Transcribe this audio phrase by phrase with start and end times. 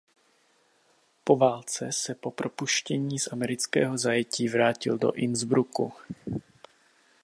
[1.23, 5.93] Po válce se po propuštění z amerického zajetí vrátil do Innsbrucku.